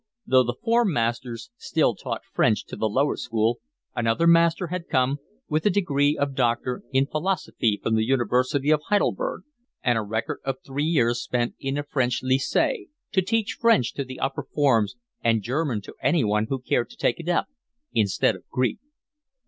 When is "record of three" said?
10.01-10.85